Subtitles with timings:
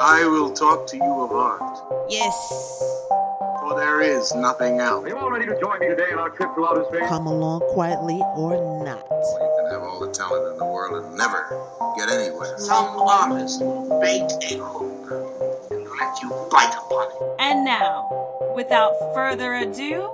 [0.00, 1.60] I will talk to you of art,
[2.08, 2.32] Yes.
[3.60, 5.04] for there is nothing else.
[5.04, 7.08] Are you all ready to join me today on our trip to outer space?
[7.08, 9.04] Come along quietly or not.
[9.10, 11.46] You can have all the talent in the world and never
[11.96, 12.56] get anywhere.
[12.58, 17.36] Some artist will bait a hook and let you bite upon it.
[17.40, 18.08] And now,
[18.54, 20.12] without further ado,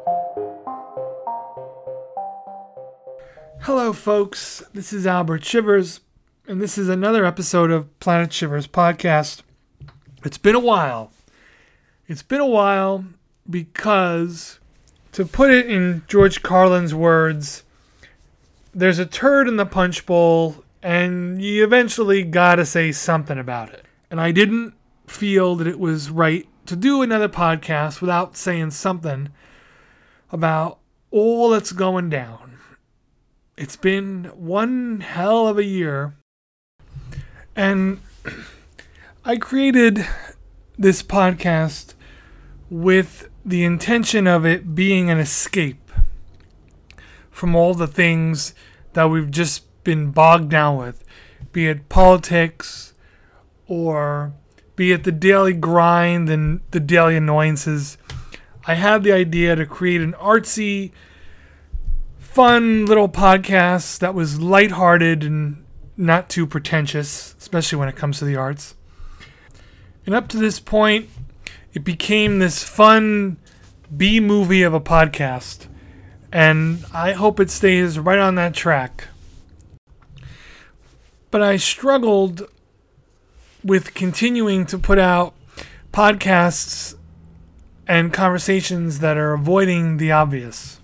[3.60, 4.62] Hello, folks.
[4.74, 6.00] This is Albert Shivers,
[6.46, 9.40] and this is another episode of Planet Shivers podcast.
[10.24, 11.12] It's been a while.
[12.08, 13.04] It's been a while
[13.48, 14.58] because,
[15.12, 17.62] to put it in George Carlin's words,
[18.74, 23.84] there's a turd in the punch bowl, and you eventually gotta say something about it.
[24.10, 24.74] And I didn't
[25.06, 29.28] feel that it was right to do another podcast without saying something
[30.32, 30.78] about
[31.10, 32.44] all that's going down
[33.56, 36.14] it's been one hell of a year.
[37.54, 38.00] And
[39.26, 40.06] I created
[40.76, 41.94] this podcast
[42.68, 45.90] with the intention of it being an escape
[47.30, 48.54] from all the things
[48.92, 51.02] that we've just been bogged down with,
[51.52, 52.92] be it politics
[53.66, 54.34] or
[54.76, 57.96] be it the daily grind and the daily annoyances.
[58.66, 60.92] I had the idea to create an artsy,
[62.18, 65.64] fun little podcast that was lighthearted and
[65.96, 68.74] not too pretentious, especially when it comes to the arts.
[70.06, 71.08] And up to this point,
[71.72, 73.38] it became this fun
[73.94, 75.66] B movie of a podcast.
[76.30, 79.08] And I hope it stays right on that track.
[81.30, 82.48] But I struggled
[83.64, 85.34] with continuing to put out
[85.92, 86.96] podcasts
[87.86, 90.80] and conversations that are avoiding the obvious.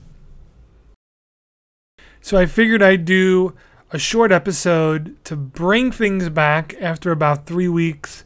[2.21, 3.55] So I figured I'd do
[3.91, 8.25] a short episode to bring things back after about three weeks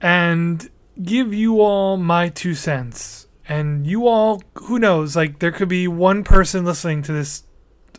[0.00, 0.68] and
[1.02, 3.26] give you all my two cents.
[3.48, 7.42] And you all, who knows, like there could be one person listening to this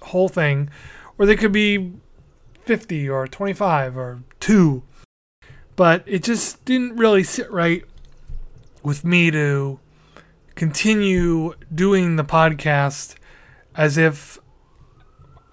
[0.01, 0.69] whole thing,
[1.17, 1.93] or there could be
[2.65, 4.83] 50 or 25 or two.
[5.75, 7.83] But it just didn't really sit right
[8.83, 9.79] with me to
[10.55, 13.15] continue doing the podcast
[13.75, 14.37] as if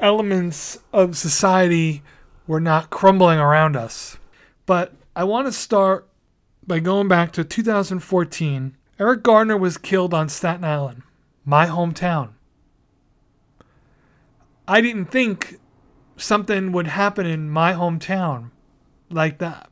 [0.01, 2.03] elements of society
[2.47, 4.17] were not crumbling around us.
[4.67, 6.08] But I want to start
[6.69, 8.77] by going back to 2014.
[9.01, 11.03] Eric Garner was killed on Staten Island,
[11.45, 12.33] my hometown.
[14.69, 15.59] I didn't think
[16.17, 18.51] something would happen in my hometown
[19.11, 19.71] like that.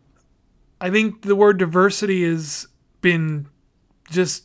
[0.80, 2.66] I think the word diversity has
[3.02, 3.48] been
[4.10, 4.44] just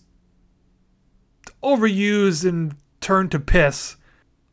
[1.63, 3.95] overused and turned to piss.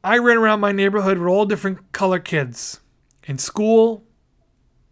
[0.05, 2.81] I ran around my neighborhood with all different color kids
[3.25, 4.05] in school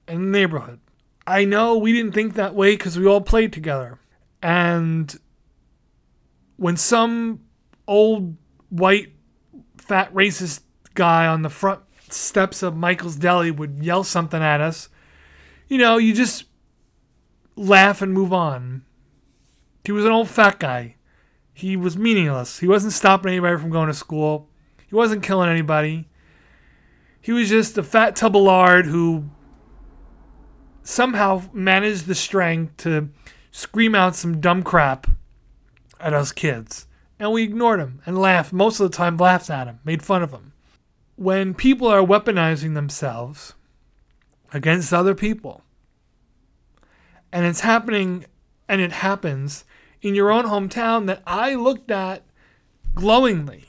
[0.08, 0.80] and neighborhood.
[1.26, 3.98] I know we didn't think that way because we all played together.
[4.42, 5.14] And
[6.56, 7.40] when some
[7.88, 8.36] old
[8.68, 9.12] white
[9.76, 10.60] fat racist
[10.94, 14.88] guy on the front steps of Michael's Deli would yell something at us,
[15.68, 16.44] you know, you just
[17.56, 18.84] laugh and move on.
[19.84, 20.96] He was an old fat guy.
[21.52, 22.58] He was meaningless.
[22.58, 24.50] He wasn't stopping anybody from going to school.
[24.86, 26.08] He wasn't killing anybody.
[27.20, 29.30] He was just a fat tub of lard who
[30.86, 33.08] somehow managed the strength to
[33.50, 35.08] scream out some dumb crap
[35.98, 36.86] at us kids.
[37.18, 38.52] And we ignored him and laughed.
[38.52, 40.52] Most of the time, laughed at him, made fun of him.
[41.16, 43.54] When people are weaponizing themselves
[44.52, 45.62] against other people,
[47.32, 48.26] and it's happening,
[48.68, 49.64] and it happens
[50.02, 52.22] in your own hometown that I looked at
[52.94, 53.64] glowingly.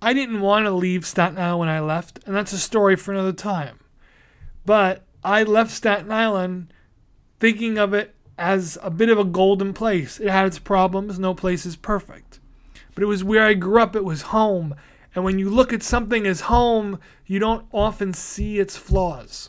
[0.00, 3.12] I didn't want to leave Staten Island when I left, and that's a story for
[3.12, 3.80] another time.
[4.64, 6.72] But I left Staten Island
[7.40, 10.20] thinking of it as a bit of a golden place.
[10.20, 12.40] It had its problems, no place is perfect.
[12.94, 14.74] But it was where I grew up, it was home.
[15.14, 19.48] And when you look at something as home, you don't often see its flaws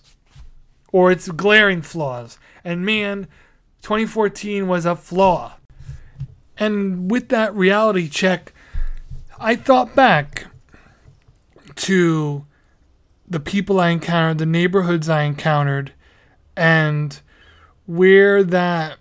[0.91, 2.37] or its glaring flaws.
[2.63, 3.27] And man,
[3.81, 5.57] 2014 was a flaw.
[6.57, 8.53] And with that reality check,
[9.39, 10.47] I thought back
[11.75, 12.45] to
[13.27, 15.93] the people I encountered, the neighborhoods I encountered,
[16.55, 17.19] and
[17.85, 18.97] where that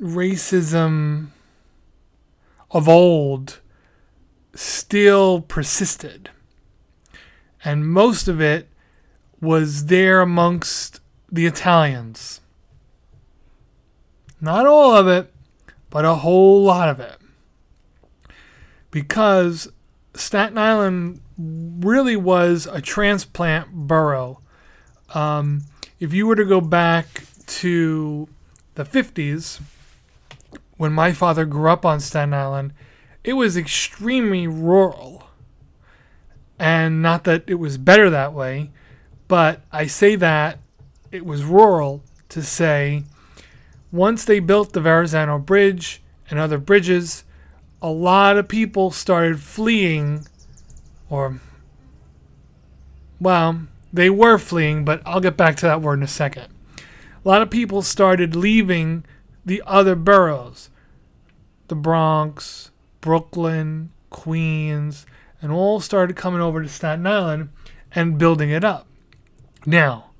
[0.00, 1.28] racism
[2.70, 3.60] of old
[4.54, 6.30] still persisted.
[7.64, 8.68] And most of it
[9.40, 11.00] was there amongst
[11.30, 12.40] the Italians.
[14.40, 15.32] Not all of it,
[15.90, 17.16] but a whole lot of it.
[18.90, 19.70] Because
[20.14, 24.40] Staten Island really was a transplant borough.
[25.14, 25.62] Um,
[26.00, 28.28] if you were to go back to
[28.74, 29.60] the 50s,
[30.76, 32.72] when my father grew up on Staten Island,
[33.24, 35.28] it was extremely rural.
[36.58, 38.70] And not that it was better that way,
[39.28, 40.58] but I say that
[41.12, 43.04] it was rural to say
[43.90, 47.24] once they built the Verrazano Bridge and other bridges,
[47.80, 50.26] a lot of people started fleeing,
[51.10, 51.40] or,
[53.20, 53.62] well,
[53.92, 56.48] they were fleeing, but I'll get back to that word in a second.
[57.24, 59.04] A lot of people started leaving
[59.44, 60.70] the other boroughs
[61.68, 62.70] the Bronx,
[63.02, 65.04] Brooklyn, Queens,
[65.42, 67.50] and all started coming over to Staten Island
[67.94, 68.86] and building it up.
[69.66, 70.10] Now,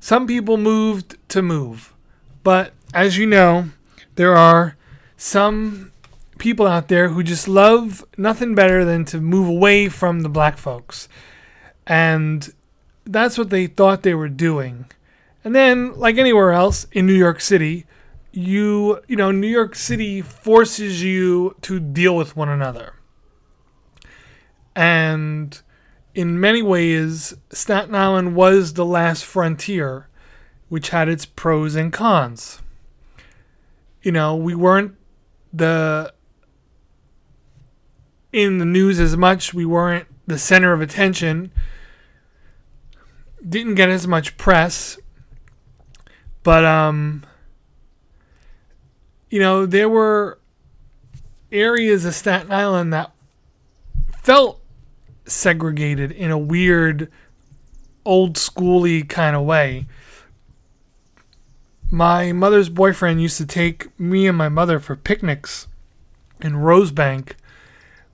[0.00, 1.94] some people moved to move,
[2.42, 3.70] but as you know,
[4.16, 4.76] there are
[5.16, 5.92] some
[6.38, 10.58] people out there who just love nothing better than to move away from the black
[10.58, 11.08] folks.
[11.86, 12.52] And
[13.04, 14.86] that's what they thought they were doing.
[15.44, 17.86] And then, like anywhere else in New York City,
[18.32, 22.94] you, you know, New York City forces you to deal with one another.
[24.74, 25.60] And
[26.14, 30.08] in many ways, Staten Island was the last frontier,
[30.68, 32.60] which had its pros and cons.
[34.02, 34.96] You know, we weren't
[35.52, 36.12] the
[38.34, 39.54] in the news as much.
[39.54, 41.52] We weren't the center of attention.
[43.48, 44.98] Didn't get as much press.
[46.42, 47.24] But um
[49.30, 50.38] you know, there were
[51.50, 53.12] areas of Staten Island that
[54.20, 54.60] felt
[55.26, 57.10] segregated in a weird
[58.04, 59.86] old schooly kind of way.
[61.88, 65.68] My mother's boyfriend used to take me and my mother for picnics
[66.40, 67.34] in Rosebank,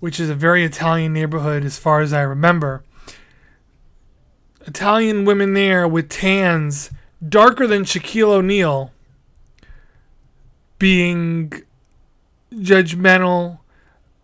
[0.00, 2.82] which is a very Italian neighborhood as far as I remember.
[4.66, 6.90] Italian women there with tans
[7.26, 8.92] darker than Shaquille O'Neal
[10.78, 11.52] being
[12.52, 13.58] judgmental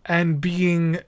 [0.05, 0.99] and being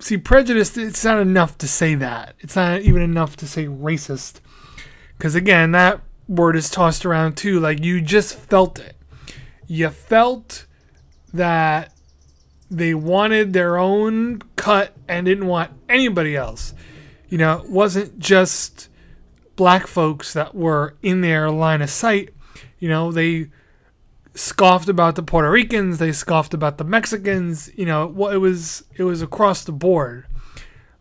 [0.00, 2.34] see prejudice it's not enough to say that.
[2.40, 4.40] It's not even enough to say racist.
[5.16, 7.58] Because again that word is tossed around too.
[7.58, 8.96] Like you just felt it.
[9.66, 10.66] You felt
[11.32, 11.92] that
[12.70, 16.74] they wanted their own cut and didn't want anybody else
[17.28, 18.88] you know it wasn't just
[19.56, 22.30] black folks that were in their line of sight
[22.78, 23.48] you know they
[24.38, 27.70] scoffed about the Puerto Ricans, they scoffed about the Mexicans.
[27.76, 30.26] You know, well, it was it was across the board.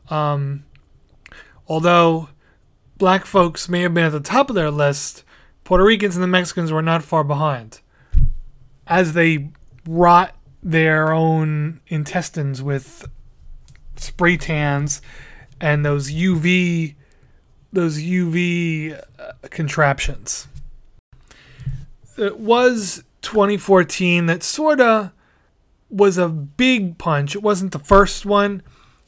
[0.10, 0.66] Um,
[1.68, 2.30] although
[2.98, 5.24] black folks may have been at the top of their list,
[5.64, 7.82] Puerto Ricans and the Mexicans were not far behind,
[8.88, 9.50] as they
[9.88, 13.08] rot their own intestines with
[13.96, 15.02] spray tans
[15.60, 16.96] and those UV
[17.74, 20.48] those UV uh, contraptions.
[22.18, 25.12] It was 2014 that sort of
[25.90, 27.36] was a big punch.
[27.36, 28.64] It wasn't the first one,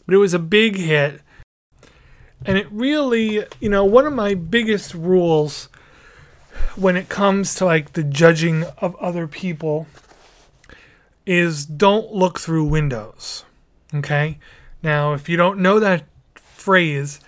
[0.06, 1.22] but it was a big hit.
[2.46, 5.70] And it really, you know, one of my biggest rules
[6.76, 9.88] when it comes to like the judging of other people
[11.30, 13.46] is don't look through windows.
[13.94, 14.40] Okay?
[14.82, 16.06] Now, if you don't know that
[16.36, 17.20] phrase,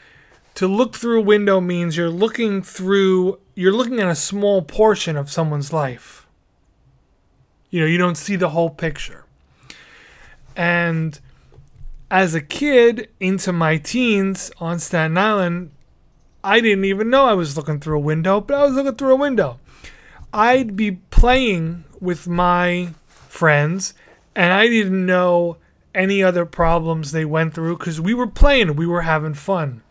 [0.55, 5.15] to look through a window means you're looking through you're looking at a small portion
[5.17, 6.21] of someone's life
[7.71, 9.23] you know, you don't see the whole picture.
[10.55, 11.17] And
[12.11, 15.71] as a kid into my teens on Staten Island,
[16.43, 19.13] I didn't even know I was looking through a window, but I was looking through
[19.13, 19.59] a window.
[20.33, 22.93] I'd be playing with my
[23.31, 23.93] friends,
[24.35, 25.57] and I didn't know
[25.95, 29.81] any other problems they went through because we were playing, we were having fun.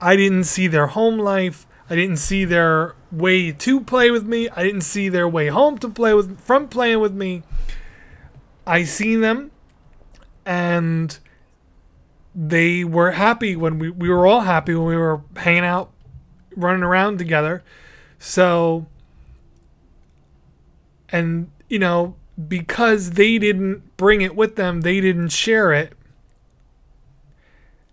[0.00, 1.66] I didn't see their home life.
[1.90, 4.48] I didn't see their way to play with me.
[4.50, 7.42] I didn't see their way home to play with from playing with me.
[8.64, 9.50] I seen them
[10.46, 11.18] and
[12.32, 15.90] they were happy when we, we were all happy when we were hanging out
[16.56, 17.64] running around together.
[18.20, 18.86] So
[21.08, 22.14] and you know,
[22.48, 25.92] because they didn't bring it with them, they didn't share it.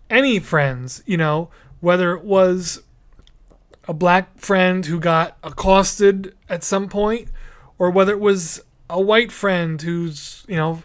[0.08, 1.50] Any friends, you know,
[1.80, 2.82] whether it was
[3.86, 7.28] a black friend who got accosted at some point,
[7.78, 10.82] or whether it was a white friend who's, you know,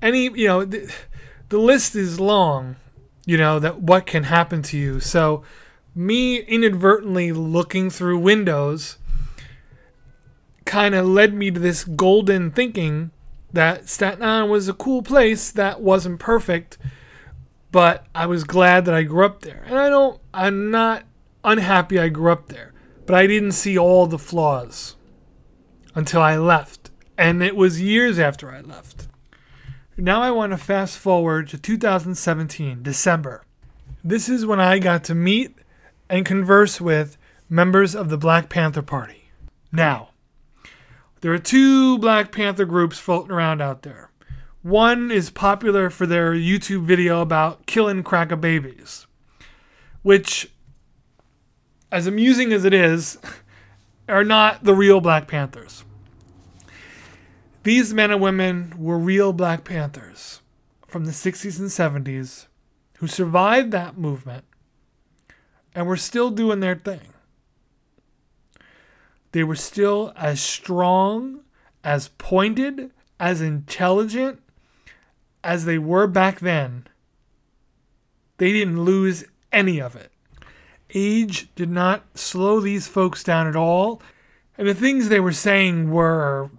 [0.00, 0.92] any, you know, the,
[1.48, 2.76] the list is long,
[3.24, 5.00] you know, that what can happen to you.
[5.00, 5.42] So,
[5.94, 8.96] me inadvertently looking through windows
[10.64, 13.10] kind of led me to this golden thinking
[13.52, 16.78] that Staten Island was a cool place that wasn't perfect,
[17.70, 19.62] but I was glad that I grew up there.
[19.66, 21.04] And I don't, I'm not
[21.44, 22.72] unhappy I grew up there,
[23.06, 24.96] but I didn't see all the flaws
[25.94, 26.90] until I left.
[27.18, 29.08] And it was years after I left.
[29.96, 33.44] Now I want to fast forward to 2017, December.
[34.02, 35.54] This is when I got to meet
[36.08, 39.30] and converse with members of the Black Panther Party.
[39.70, 40.08] Now,
[41.22, 44.10] there are two Black Panther groups floating around out there.
[44.62, 49.06] One is popular for their YouTube video about killing cracker babies,
[50.02, 50.50] which,
[51.92, 53.18] as amusing as it is,
[54.08, 55.84] are not the real Black Panthers.
[57.62, 60.40] These men and women were real Black Panthers
[60.88, 62.46] from the 60s and 70s
[62.98, 64.44] who survived that movement
[65.72, 67.11] and were still doing their thing.
[69.32, 71.40] They were still as strong,
[71.82, 74.40] as pointed, as intelligent
[75.42, 76.86] as they were back then.
[78.36, 80.10] They didn't lose any of it.
[80.94, 84.02] Age did not slow these folks down at all,
[84.58, 86.50] and the things they were saying were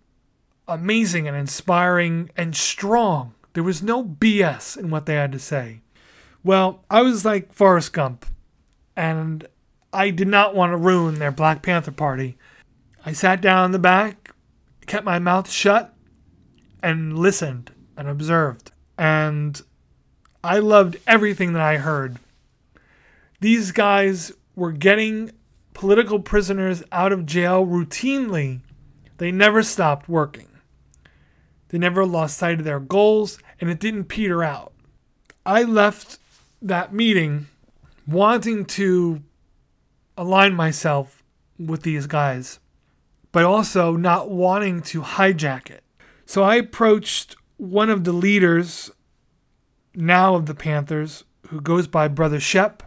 [0.67, 3.33] amazing and inspiring and strong.
[3.53, 5.81] There was no BS in what they had to say.
[6.43, 8.25] Well, I was like Forrest Gump,
[8.95, 9.47] and
[9.93, 12.37] I did not want to ruin their Black Panther party.
[13.05, 14.31] I sat down in the back,
[14.85, 15.93] kept my mouth shut,
[16.81, 18.71] and listened and observed.
[18.97, 19.61] And
[20.43, 22.17] I loved everything that I heard.
[23.39, 25.31] These guys were getting
[25.73, 28.61] political prisoners out of jail routinely.
[29.17, 30.47] They never stopped working.
[31.69, 34.73] They never lost sight of their goals, and it didn't peter out.
[35.45, 36.19] I left
[36.61, 37.47] that meeting
[38.07, 39.21] wanting to
[40.17, 41.23] align myself
[41.57, 42.59] with these guys,
[43.33, 45.83] but also not wanting to hijack it.
[46.25, 48.91] So I approached one of the leaders
[49.93, 52.83] now of the Panthers, who goes by Brother Shep,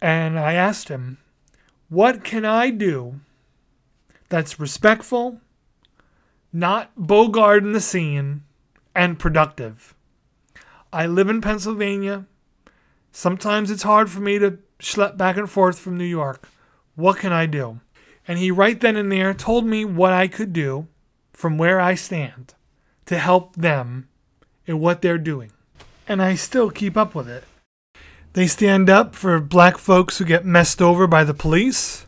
[0.00, 1.18] and I asked him,
[1.88, 3.20] What can I do
[4.28, 5.40] that's respectful,
[6.52, 8.42] not bogarting the scene,
[8.94, 9.94] and productive?
[10.92, 12.26] I live in Pennsylvania.
[13.12, 16.48] Sometimes it's hard for me to schlep back and forth from New York.
[16.94, 17.80] What can I do?
[18.26, 20.88] And he right then and there told me what I could do
[21.32, 22.54] from where I stand
[23.06, 24.08] to help them
[24.66, 25.52] in what they're doing.
[26.08, 27.44] And I still keep up with it.
[28.32, 32.06] They stand up for black folks who get messed over by the police.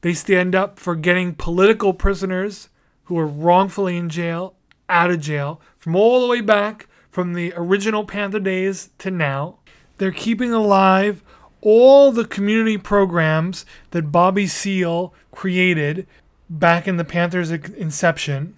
[0.00, 2.68] They stand up for getting political prisoners
[3.04, 4.54] who are wrongfully in jail
[4.88, 9.58] out of jail from all the way back from the original Panther days to now.
[9.98, 11.22] They're keeping alive
[11.62, 16.06] all the community programs that Bobby Seale created
[16.50, 18.54] back in the Panthers' inception,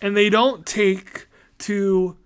[0.00, 1.26] and they don't take
[1.58, 2.16] to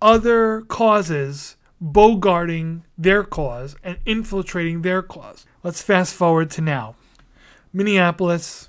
[0.00, 5.44] other causes bogarting their cause and infiltrating their cause.
[5.62, 6.94] Let's fast forward to now.
[7.72, 8.68] Minneapolis,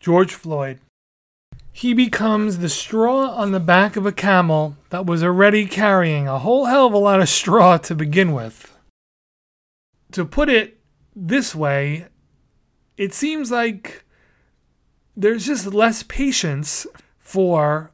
[0.00, 0.80] George Floyd.
[1.70, 6.40] He becomes the straw on the back of a camel that was already carrying a
[6.40, 8.67] whole hell of a lot of straw to begin with.
[10.12, 10.80] To put it
[11.14, 12.06] this way,
[12.96, 14.04] it seems like
[15.16, 16.86] there's just less patience
[17.18, 17.92] for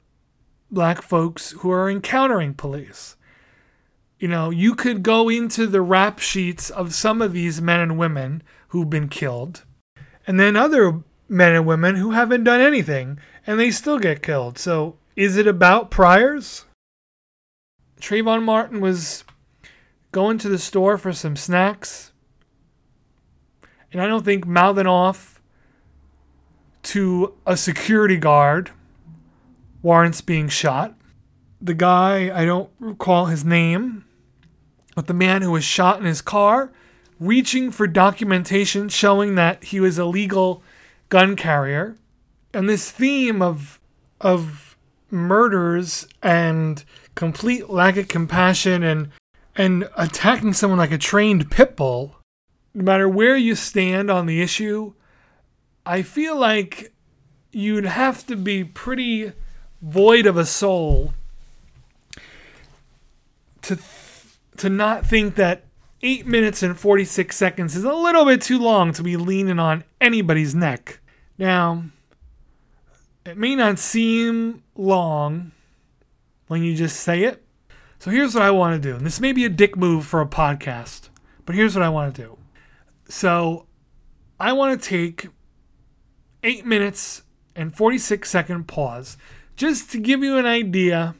[0.71, 3.17] black folks who are encountering police.
[4.19, 7.99] You know, you could go into the rap sheets of some of these men and
[7.99, 9.65] women who've been killed,
[10.27, 14.59] and then other men and women who haven't done anything and they still get killed.
[14.59, 16.65] So, is it about priors?
[18.01, 19.25] Trayvon Martin was
[20.15, 22.13] going to the store for some snacks,
[23.93, 25.43] and I don't think mouthing off
[26.85, 28.71] to a security guard
[29.83, 30.95] warrants being shot.
[31.61, 34.05] The guy, I don't recall his name,
[34.95, 36.71] but the man who was shot in his car,
[37.19, 40.63] reaching for documentation showing that he was a legal
[41.09, 41.97] gun carrier.
[42.53, 43.81] And this theme of
[44.21, 44.77] of
[45.11, 46.85] murders and
[47.17, 49.11] complete lack of compassion and
[49.57, 52.17] and attacking someone like a trained pit bull,
[52.75, 54.95] no matter where you stand on the issue,
[55.87, 56.93] I feel like
[57.53, 59.33] you'd have to be pretty
[59.81, 61.13] void of a soul
[63.63, 63.79] to
[64.57, 65.65] to not think that
[66.03, 69.85] 8 minutes and 46 seconds is a little bit too long to be leaning on
[70.01, 71.01] anybody's neck.
[71.39, 71.85] Now,
[73.27, 75.53] it may not seem long
[76.47, 77.44] when you just say it.
[78.05, 78.97] So here's what I want to do.
[78.97, 81.09] And this may be a dick move for a podcast,
[81.47, 82.37] but here's what I want to do.
[83.09, 83.65] So
[84.39, 85.29] I want to take
[86.43, 87.23] 8 minutes
[87.57, 89.17] and 46 second pause
[89.57, 91.15] just to give you an idea,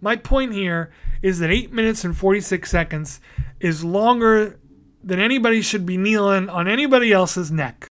[0.00, 3.20] my point here is that 8 minutes and 46 seconds
[3.58, 4.60] is longer
[5.02, 7.88] than anybody should be kneeling on anybody else's neck.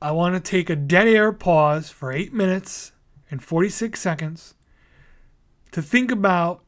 [0.00, 2.92] I want to take a dead air pause for 8 minutes
[3.30, 4.54] and 46 seconds
[5.72, 6.63] to think about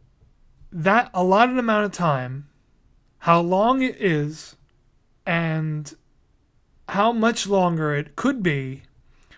[0.72, 2.48] that allotted amount of time,
[3.20, 4.56] how long it is,
[5.24, 5.94] and
[6.88, 8.82] how much longer it could be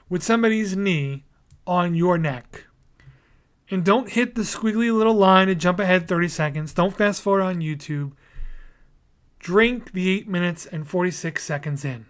[0.08, 1.25] with somebody's knee
[1.66, 2.64] on your neck.
[3.70, 6.73] And don't hit the squiggly little line and jump ahead 30 seconds.
[6.73, 8.12] Don't fast forward on YouTube.
[9.38, 12.06] Drink the 8 minutes and 46 seconds in.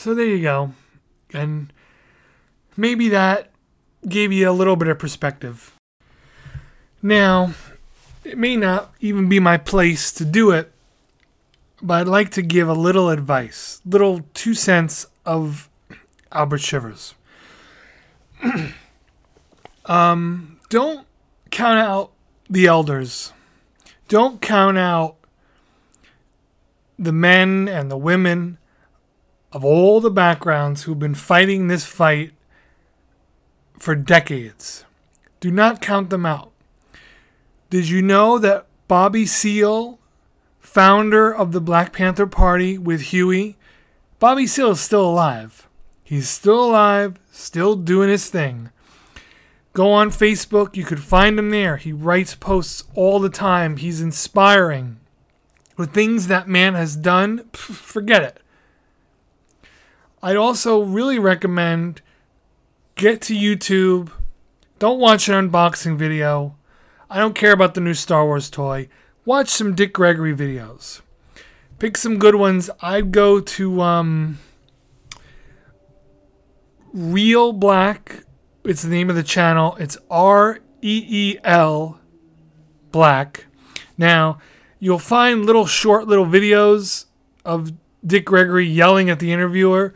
[0.00, 0.72] So there you go.
[1.34, 1.70] And
[2.74, 3.50] maybe that
[4.08, 5.76] gave you a little bit of perspective.
[7.02, 7.52] Now,
[8.24, 10.72] it may not even be my place to do it,
[11.82, 15.68] but I'd like to give a little advice, little two cents of
[16.32, 17.14] Albert Shivers.
[19.84, 21.06] um, don't
[21.50, 22.12] count out
[22.48, 23.34] the elders.
[24.08, 25.16] Don't count out
[26.98, 28.56] the men and the women
[29.52, 32.32] of all the backgrounds who've been fighting this fight
[33.78, 34.84] for decades.
[35.40, 36.52] Do not count them out.
[37.70, 39.98] Did you know that Bobby Seale,
[40.58, 43.56] founder of the Black Panther Party with Huey,
[44.18, 45.66] Bobby Seale is still alive.
[46.04, 48.70] He's still alive, still doing his thing.
[49.72, 51.76] Go on Facebook, you could find him there.
[51.76, 53.76] He writes posts all the time.
[53.76, 54.98] He's inspiring.
[55.76, 58.42] The things that man has done, forget it.
[60.22, 62.02] I'd also really recommend
[62.94, 64.10] get to YouTube.
[64.78, 66.56] Don't watch an unboxing video.
[67.08, 68.88] I don't care about the new Star Wars toy.
[69.24, 71.00] Watch some Dick Gregory videos.
[71.78, 72.68] Pick some good ones.
[72.80, 74.38] I'd go to um,
[76.92, 78.24] Reel Black.
[78.64, 79.76] It's the name of the channel.
[79.76, 81.98] It's R E E L
[82.92, 83.46] Black.
[83.96, 84.38] Now,
[84.78, 87.06] you'll find little short little videos
[87.44, 87.72] of
[88.06, 89.94] Dick Gregory yelling at the interviewer.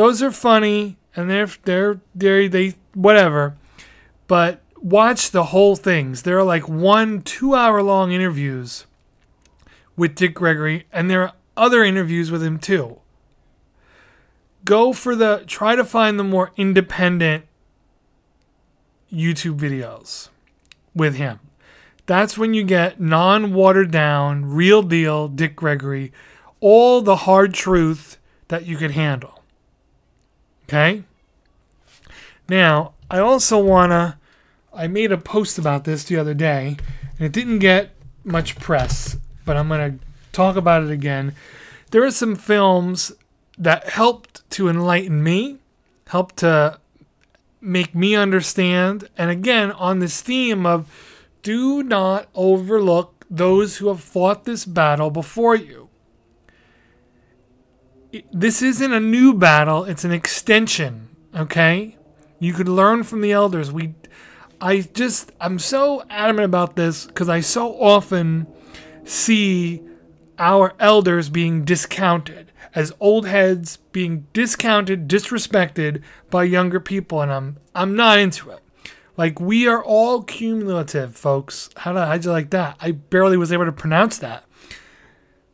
[0.00, 3.58] Those are funny and they're they're they they whatever.
[4.28, 6.22] But watch the whole things.
[6.22, 8.86] There are like one two hour long interviews
[9.98, 12.98] with Dick Gregory, and there are other interviews with him too.
[14.64, 17.44] Go for the try to find the more independent
[19.12, 20.30] YouTube videos
[20.94, 21.40] with him.
[22.06, 26.10] That's when you get non watered down, real deal Dick Gregory,
[26.60, 28.16] all the hard truth
[28.48, 29.39] that you can handle.
[30.70, 31.02] Okay?
[32.48, 34.16] Now, I also want to.
[34.72, 36.76] I made a post about this the other day,
[37.18, 37.90] and it didn't get
[38.22, 41.34] much press, but I'm going to talk about it again.
[41.90, 43.10] There are some films
[43.58, 45.58] that helped to enlighten me,
[46.06, 46.78] helped to
[47.60, 50.88] make me understand, and again, on this theme of
[51.42, 55.79] do not overlook those who have fought this battle before you.
[58.32, 61.96] This isn't a new battle, it's an extension, okay?
[62.38, 63.70] You could learn from the elders.
[63.70, 63.94] We
[64.60, 68.46] I just I'm so adamant about this cuz I so often
[69.04, 69.82] see
[70.38, 77.58] our elders being discounted as old heads being discounted, disrespected by younger people and I'm
[77.74, 78.60] I'm not into it.
[79.16, 81.70] Like we are all cumulative, folks.
[81.76, 82.76] How do how'd you like that?
[82.80, 84.44] I barely was able to pronounce that.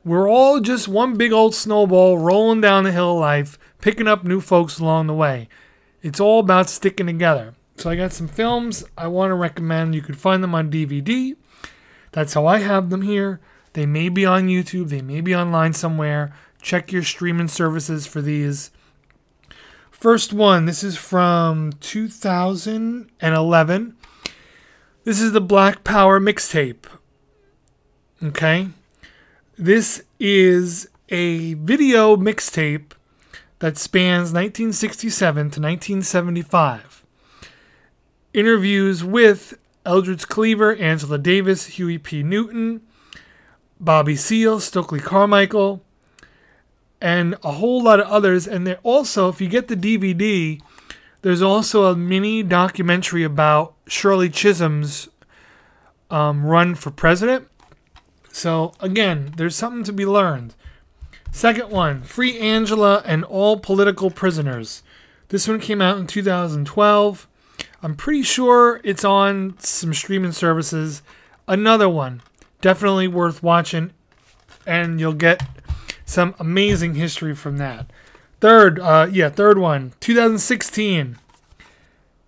[0.06, 4.22] We're all just one big old snowball rolling down the hill of life, picking up
[4.22, 5.48] new folks along the way.
[6.00, 7.54] It's all about sticking together.
[7.76, 9.96] So I got some films I want to recommend.
[9.96, 11.34] You can find them on DVD.
[12.12, 13.40] That's how I have them here.
[13.72, 16.32] They may be on YouTube, they may be online somewhere.
[16.62, 18.70] Check your streaming services for these.
[19.90, 23.96] First one, this is from 2011.
[25.02, 26.84] This is the Black Power mixtape.
[28.22, 28.68] Okay?
[29.58, 32.92] This is a video mixtape
[33.60, 37.02] that spans 1967 to 1975.
[38.34, 42.22] Interviews with Eldridge Cleaver, Angela Davis, Huey P.
[42.22, 42.82] Newton,
[43.80, 45.82] Bobby Seale, Stokely Carmichael,
[47.00, 48.46] and a whole lot of others.
[48.46, 50.60] And there also, if you get the DVD,
[51.22, 55.08] there's also a mini documentary about Shirley Chisholm's
[56.10, 57.48] um, run for president.
[58.36, 60.54] So again, there's something to be learned.
[61.32, 64.82] Second one, Free Angela and All Political Prisoners.
[65.28, 67.28] This one came out in 2012.
[67.82, 71.00] I'm pretty sure it's on some streaming services.
[71.48, 72.20] Another one,
[72.60, 73.92] definitely worth watching,
[74.66, 75.42] and you'll get
[76.04, 77.90] some amazing history from that.
[78.42, 81.16] Third, uh, yeah, third one, 2016.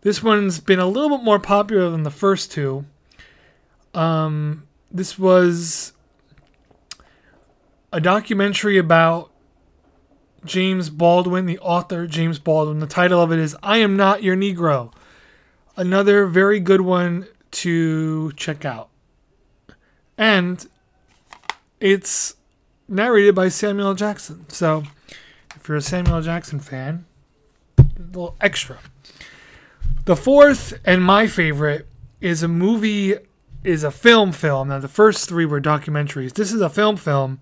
[0.00, 2.86] This one's been a little bit more popular than the first two.
[3.92, 5.92] Um, this was
[7.92, 9.30] a documentary about
[10.44, 12.80] James Baldwin, the author James Baldwin.
[12.80, 14.92] The title of it is I Am Not Your Negro.
[15.76, 18.88] Another very good one to check out.
[20.16, 20.66] And
[21.80, 22.34] it's
[22.88, 24.48] narrated by Samuel Jackson.
[24.48, 24.84] So
[25.54, 27.06] if you're a Samuel Jackson fan,
[27.78, 28.78] a little extra.
[30.04, 31.86] The fourth and my favorite
[32.20, 33.14] is a movie
[33.64, 34.68] is a film film.
[34.68, 36.34] Now the first three were documentaries.
[36.34, 37.40] This is a film film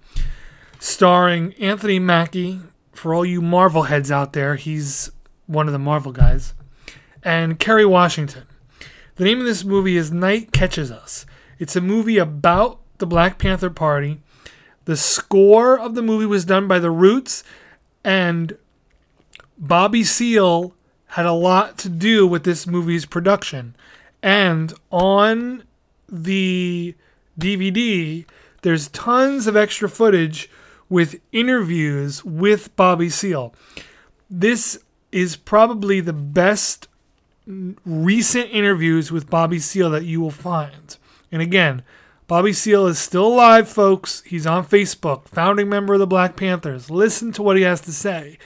[0.79, 2.61] starring Anthony Mackie
[2.93, 5.11] for all you Marvel heads out there, he's
[5.47, 6.55] one of the Marvel guys,
[7.23, 8.45] and Kerry Washington.
[9.17, 11.27] The name of this movie is Night Catches Us.
[11.59, 14.21] It's a movie about the Black Panther Party.
[14.85, 17.43] The score of the movie was done by The Roots,
[18.05, 18.57] and
[19.59, 20.75] Bobby Seale
[21.09, 23.75] had a lot to do with this movie's production.
[24.23, 25.65] And on
[26.09, 26.95] the
[27.39, 28.27] DVD,
[28.63, 30.51] there's tons of extra footage
[30.89, 33.55] with interviews with Bobby Seale.
[34.31, 34.79] This
[35.13, 36.89] is probably the best
[37.47, 40.97] recent interviews with Bobby Seale that you will find.
[41.31, 41.83] And again,
[42.27, 44.23] Bobby Seale is still alive, folks.
[44.27, 46.91] He's on Facebook, founding member of the Black Panthers.
[46.91, 48.39] Listen to what he has to say.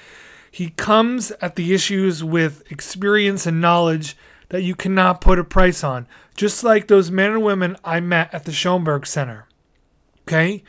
[0.50, 4.16] He comes at the issues with experience and knowledge
[4.50, 8.34] that you cannot put a price on, just like those men and women I met
[8.34, 9.46] at the Schomburg Center.
[10.22, 10.62] Okay?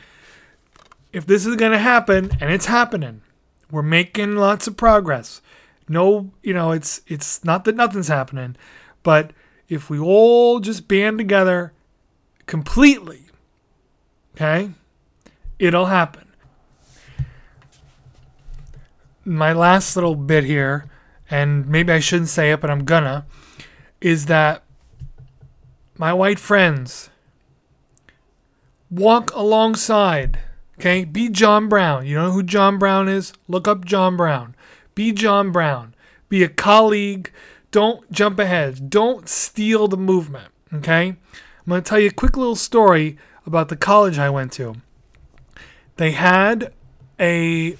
[1.12, 3.20] If this is going to happen, and it's happening,
[3.70, 5.42] we're making lots of progress.
[5.88, 8.56] No, you know, it's it's not that nothing's happening,
[9.02, 9.32] but
[9.68, 11.72] if we all just band together
[12.46, 13.26] completely,
[14.34, 14.70] okay,
[15.58, 16.28] it'll happen.
[19.24, 20.86] My last little bit here,
[21.30, 23.26] and maybe I shouldn't say it, but I'm gonna,
[24.00, 24.62] is that
[25.98, 27.10] my white friends
[28.90, 30.38] walk alongside.
[30.82, 32.06] Okay, be John Brown.
[32.06, 33.32] You know who John Brown is?
[33.46, 34.56] Look up John Brown.
[34.96, 35.94] Be John Brown.
[36.28, 37.30] Be a colleague.
[37.70, 38.90] Don't jump ahead.
[38.90, 40.48] Don't steal the movement.
[40.74, 41.10] Okay?
[41.10, 43.16] I'm going to tell you a quick little story
[43.46, 44.74] about the college I went to.
[45.98, 46.72] They had
[47.20, 47.76] a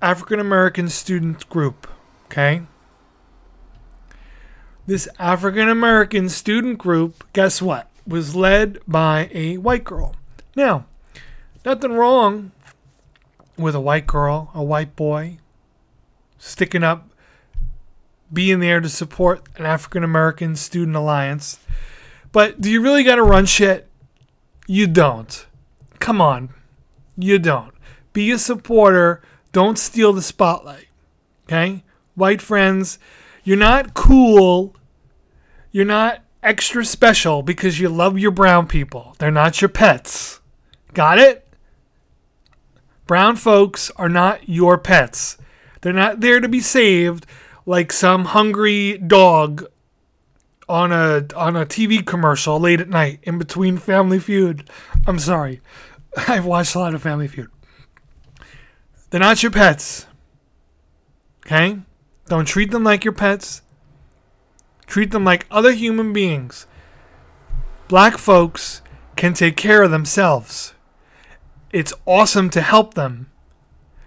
[0.00, 1.88] African American student group,
[2.26, 2.62] okay?
[4.86, 7.90] This African American student group, guess what?
[8.06, 10.14] Was led by a white girl.
[10.54, 10.86] Now,
[11.64, 12.52] nothing wrong
[13.56, 15.38] with a white girl, a white boy,
[16.38, 17.08] sticking up,
[18.32, 21.58] being there to support an African American Student Alliance.
[22.32, 23.88] But do you really got to run shit?
[24.66, 25.46] You don't.
[25.98, 26.50] Come on.
[27.16, 27.74] You don't.
[28.12, 29.20] Be a supporter.
[29.52, 30.86] Don't steal the spotlight.
[31.46, 31.82] Okay?
[32.14, 32.98] White friends,
[33.42, 34.74] you're not cool.
[35.72, 39.16] You're not extra special because you love your brown people.
[39.18, 40.40] They're not your pets.
[40.94, 41.46] Got it?
[43.10, 45.36] Brown folks are not your pets.
[45.80, 47.26] They're not there to be saved
[47.66, 49.66] like some hungry dog
[50.68, 54.70] on a on a TV commercial late at night in between Family Feud.
[55.08, 55.60] I'm sorry.
[56.28, 57.50] I've watched a lot of Family Feud.
[59.10, 60.06] They're not your pets.
[61.44, 61.80] Okay?
[62.28, 63.62] Don't treat them like your pets.
[64.86, 66.68] Treat them like other human beings.
[67.88, 68.82] Black folks
[69.16, 70.74] can take care of themselves.
[71.72, 73.30] It's awesome to help them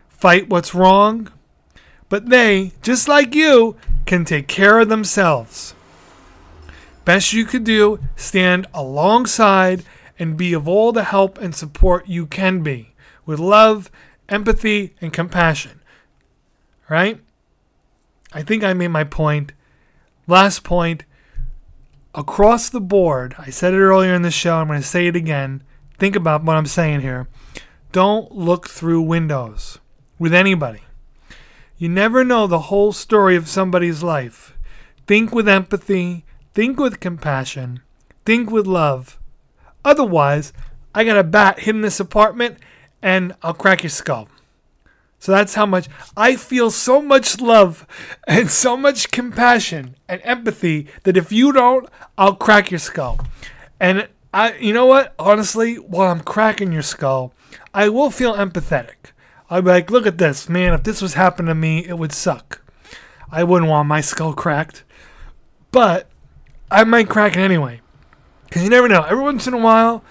[0.09, 1.29] fight what's wrong
[2.13, 5.73] but they, just like you, can take care of themselves.
[7.05, 9.83] Best you could do, stand alongside
[10.19, 12.93] and be of all the help and support you can be
[13.25, 13.89] with love,
[14.29, 15.81] empathy, and compassion.
[16.87, 17.19] Right?
[18.31, 19.53] I think I made my point.
[20.27, 21.05] Last point
[22.13, 25.15] across the board, I said it earlier in the show, I'm going to say it
[25.15, 25.63] again.
[25.97, 27.27] Think about what I'm saying here.
[27.93, 29.77] Don't look through windows
[30.17, 30.81] with anybody.
[31.77, 34.57] You never know the whole story of somebody's life.
[35.05, 36.25] Think with empathy,
[36.55, 37.81] think with compassion,
[38.25, 39.19] think with love.
[39.85, 40.53] Otherwise,
[40.95, 42.57] I got a bat hit in this apartment
[43.03, 44.27] and I'll crack your skull.
[45.19, 47.85] So that's how much I feel so much love
[48.27, 51.87] and so much compassion and empathy that if you don't,
[52.17, 53.23] I'll crack your skull.
[53.79, 55.13] And I you know what?
[55.19, 57.33] Honestly, while I'm cracking your skull,
[57.73, 59.11] I will feel empathetic.
[59.49, 60.73] I'd be like, look at this, man.
[60.73, 62.61] If this was happening to me, it would suck.
[63.31, 64.83] I wouldn't want my skull cracked.
[65.71, 66.09] But
[66.69, 67.81] I might crack it anyway.
[68.45, 69.03] Because you never know.
[69.03, 70.03] Every once in a while,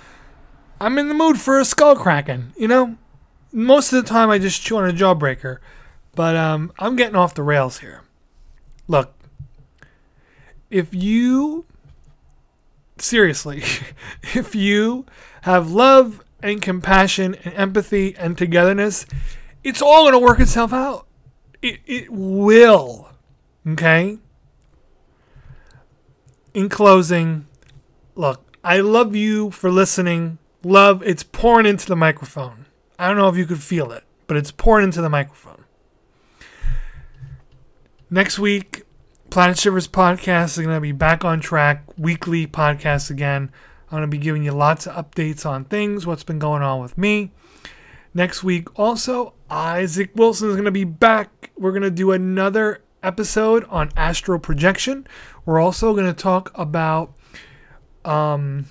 [0.80, 2.96] I'm in the mood for a skull cracking, you know?
[3.52, 5.58] Most of the time, I just chew on a jawbreaker.
[6.14, 8.02] But um, I'm getting off the rails here.
[8.88, 9.14] Look,
[10.70, 11.66] if you,
[12.98, 13.62] seriously,
[14.34, 15.06] if you
[15.42, 19.06] have love and compassion and empathy and togetherness,
[19.62, 21.06] it's all going to work itself out.
[21.60, 23.10] It, it will.
[23.66, 24.18] Okay?
[26.52, 27.46] In closing,
[28.14, 30.38] look, I love you for listening.
[30.64, 32.66] Love, it's pouring into the microphone.
[32.98, 35.64] I don't know if you could feel it, but it's pouring into the microphone.
[38.10, 38.84] Next week,
[39.30, 43.50] Planet Shivers podcast is going to be back on track, weekly podcast again.
[43.92, 46.80] I'm going to be giving you lots of updates on things, what's been going on
[46.80, 47.30] with me.
[48.14, 51.50] Next week, also, Isaac Wilson is going to be back.
[51.58, 55.06] We're going to do another episode on astral projection.
[55.44, 57.12] We're also going to talk about
[58.02, 58.64] um,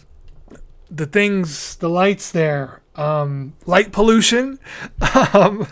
[0.89, 4.57] the things, the lights there, um, light pollution.
[5.33, 5.67] um,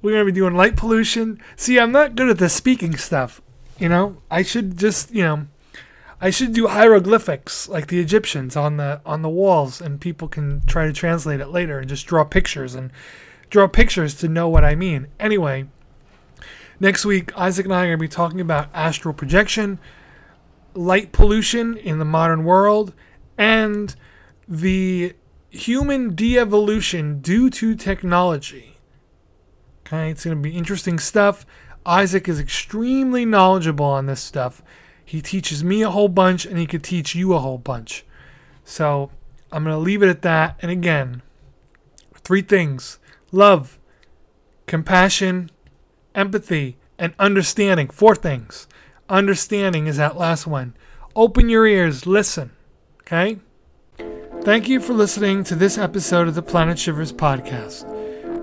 [0.00, 1.38] we're going to be doing light pollution.
[1.54, 3.42] See, I'm not good at the speaking stuff.
[3.78, 5.48] You know, I should just, you know,
[6.20, 10.62] I should do hieroglyphics like the Egyptians on the on the walls, and people can
[10.66, 12.90] try to translate it later and just draw pictures and
[13.50, 15.08] draw pictures to know what I mean.
[15.20, 15.66] Anyway,
[16.80, 19.78] next week Isaac and I are going to be talking about astral projection,
[20.74, 22.94] light pollution in the modern world,
[23.36, 23.94] and
[24.48, 25.14] the
[25.50, 28.78] human de-evolution due to technology.
[29.86, 31.44] Okay, it's going to be interesting stuff.
[31.84, 34.62] Isaac is extremely knowledgeable on this stuff.
[35.06, 38.04] He teaches me a whole bunch and he could teach you a whole bunch.
[38.64, 39.12] So
[39.52, 40.58] I'm going to leave it at that.
[40.60, 41.22] And again,
[42.14, 42.98] three things
[43.30, 43.78] love,
[44.66, 45.50] compassion,
[46.14, 47.88] empathy, and understanding.
[47.88, 48.66] Four things.
[49.08, 50.74] Understanding is that last one.
[51.14, 52.50] Open your ears, listen.
[53.02, 53.38] Okay?
[54.42, 57.86] Thank you for listening to this episode of the Planet Shivers podcast.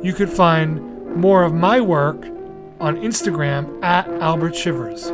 [0.03, 2.25] You could find more of my work
[2.79, 5.11] on Instagram at Albert Shivers.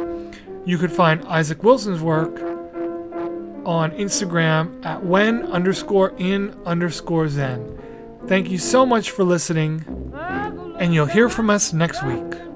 [0.65, 2.39] You could find Isaac Wilson's work
[3.65, 7.79] on Instagram at when underscore in underscore zen.
[8.27, 10.13] Thank you so much for listening,
[10.79, 12.48] and you'll hear from us next week.